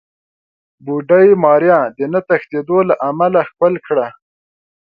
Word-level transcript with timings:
بوډۍ 0.85 1.27
ماريا 1.43 1.79
د 1.97 1.99
نه 2.11 2.19
تښتېدو 2.27 2.77
له 2.89 2.95
امله 3.09 3.41
ښکل 3.49 3.73
کړه. 3.87 4.07